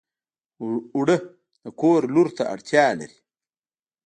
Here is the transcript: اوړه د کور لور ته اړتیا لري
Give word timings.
اوړه 0.95 1.17
د 1.63 1.65
کور 1.79 2.01
لور 2.13 2.27
ته 2.37 2.43
اړتیا 2.53 2.85
لري 2.99 3.17